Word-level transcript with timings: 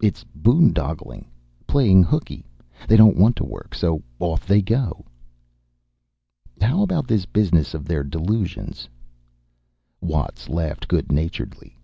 It's 0.00 0.24
boondoggling. 0.24 1.26
Playing 1.66 2.04
hookey. 2.04 2.42
They 2.88 2.96
don't 2.96 3.18
want 3.18 3.36
to 3.36 3.44
work, 3.44 3.74
so 3.74 4.02
off 4.18 4.46
they 4.46 4.62
go." 4.62 5.04
"How 6.58 6.80
about 6.80 7.06
this 7.06 7.26
business 7.26 7.74
of 7.74 7.84
their 7.84 8.02
delusions?" 8.02 8.88
Watts 10.00 10.48
laughed 10.48 10.88
good 10.88 11.12
naturedly. 11.12 11.76